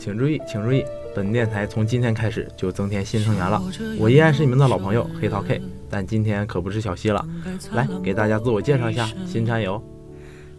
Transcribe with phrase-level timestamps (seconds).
[0.00, 0.82] 请注意，请注意，
[1.14, 3.62] 本电台从今天开始就增添新成员了。
[3.98, 5.60] 我依然是你们的老朋友黑桃 K，
[5.90, 7.22] 但今天可不是小溪了。
[7.74, 9.82] 来，给大家自我介绍一下，新战友。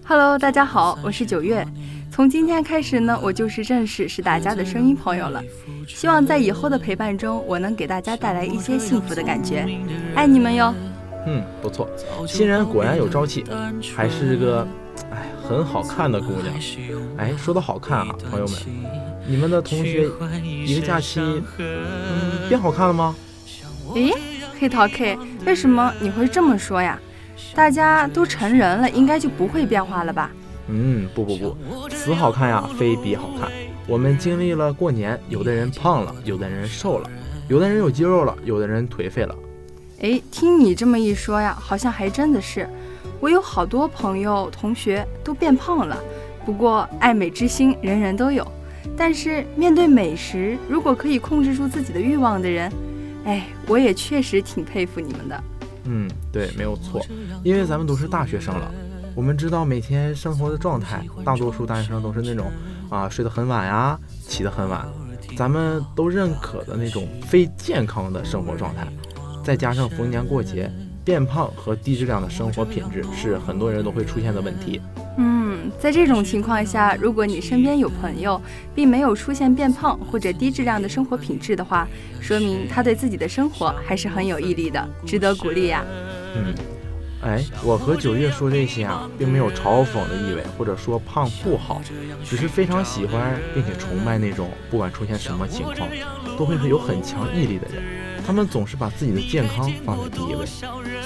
[0.06, 1.68] Hello，大家好，我是九月。
[2.12, 5.42] 从今天开始呢，我就是正式是大家的声音朋友了。
[5.88, 9.68] 希望在以后的陪伴中，我能给大家带来一些幸福的感觉。
[10.14, 10.72] 爱你们哟。
[11.26, 11.90] 嗯，不错，
[12.28, 13.44] 新人果然有朝气，
[13.96, 14.68] 还是个
[15.10, 16.54] 哎很好看的姑娘。
[17.18, 18.56] 哎，说的好看啊，朋友们，
[19.32, 20.10] 你们的同学
[20.66, 21.22] 一个假期，
[21.58, 23.16] 嗯，变好看了吗？
[23.96, 24.12] 诶，
[24.60, 27.00] 黑桃 K，为什么你会这么说呀？
[27.56, 30.30] 大家都成人了，应该就不会变化了吧？
[30.68, 31.58] 嗯，不不不，
[31.88, 33.50] 此好看呀，非彼好看。
[33.88, 37.10] 我们经历了过年，有的人胖了，有的人瘦了，
[37.48, 39.34] 有的人有肌肉了，有的人颓废了。
[40.00, 42.68] 诶，听你这么一说呀，好像还真的是。
[43.22, 45.98] 我有好多朋友、同学都变胖了。
[46.46, 48.46] 不过爱美之心人人都有，
[49.04, 52.72] 但是面对美食，如果可以控制住自己的欲望的人，
[53.26, 55.44] 哎，我也确实挺佩服你们的。
[55.86, 57.04] 嗯，对，没有错，
[57.44, 58.72] 因为咱们都是大学生了，
[59.16, 62.52] 我们知道每天生活的状态，大多数大学生都是那种
[62.92, 64.88] 啊睡得很晚呀，起得很晚，
[65.36, 68.86] 咱们都认可的那种非健康的生活状态。
[69.44, 70.72] 再加上逢年过节，
[71.04, 74.80] 变胖和低质量的生活品质是很多人都会出现的问题。
[75.18, 78.40] 嗯，在这种情况下，如果你身边有朋友
[78.74, 81.88] 并没有出现变胖或者低质量的生活品质的话，
[82.20, 85.84] 说明他对自己的生活还是很有毅力的，值得鼓励呀。
[86.36, 86.54] 嗯，
[87.24, 91.82] 哎，我和九月说这些啊，并没有嘲讽的意味，或者说胖不好，
[92.24, 95.90] 只是非常喜欢并且崇拜那种不管出现什么情况
[96.38, 97.84] 都会有很强毅力的人。
[98.26, 100.46] 他们总是把自己的健康放在第一位，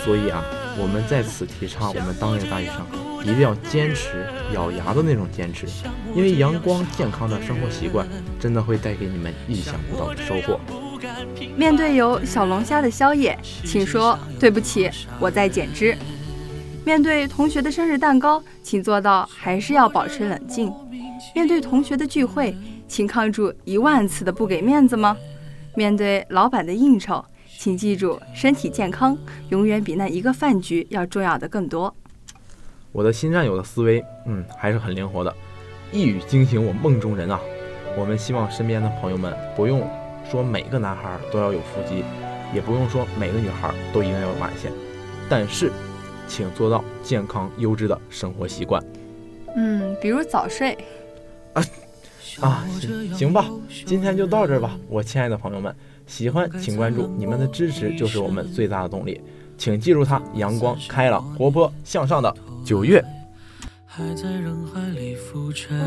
[0.03, 0.43] 所以啊，
[0.77, 2.85] 我们在此提倡我们当代大学生
[3.23, 5.65] 一定要坚持咬牙的那种坚持，
[6.13, 8.07] 因为阳光健康的生活习惯
[8.39, 10.59] 真的会带给你们意想不到的收获。
[11.57, 14.89] 面对有小龙虾的宵夜，请说对不起，
[15.19, 15.97] 我在减脂。
[16.83, 20.71] 面对同学的生日蛋糕，请做到还是要保持冷静。
[21.33, 22.55] 面对同学的聚会，
[22.87, 25.17] 请抗住一万次的不给面子吗？
[25.75, 27.23] 面对老板的应酬，
[27.57, 29.17] 请记住，身体健康
[29.49, 31.93] 永远比那一个饭局要重要的更多。
[32.91, 35.35] 我的新战友的思维，嗯，还是很灵活的，
[35.91, 37.39] 一语惊醒我梦中人啊！
[37.97, 39.85] 我们希望身边的朋友们不用
[40.29, 42.03] 说每个男孩都要有腹肌，
[42.53, 44.71] 也不用说每个女孩都一定要有马线，
[45.29, 45.71] 但是，
[46.27, 48.81] 请做到健康优质的生活习惯。
[49.57, 50.77] 嗯，比如早睡。
[51.53, 51.61] 啊。
[52.41, 52.65] 啊，
[53.15, 53.45] 行吧，
[53.85, 55.73] 今天就到这儿吧，我亲爱的朋友们，
[56.05, 59.21] 喜欢请关注，你们的支持就是我们最大的动力，
[59.57, 62.35] 请记住它，阳光开朗、活泼向上的
[62.65, 63.03] 九月。
[63.85, 65.79] 还在人海里浮沉，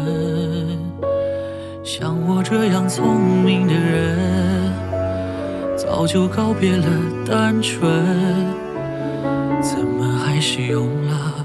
[1.85, 4.73] 像我这样聪明的人，
[5.77, 6.87] 早就告别了
[7.27, 7.83] 单纯，
[9.61, 11.45] 怎么还是用了？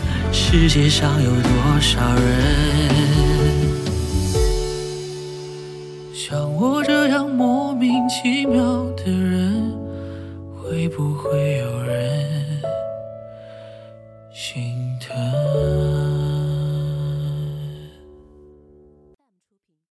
[0.53, 2.89] 世界上有多少人
[6.13, 6.53] 像？
[6.59, 8.61] 我这样莫名其妙
[8.97, 9.71] 的人，
[10.61, 12.10] 会不会有人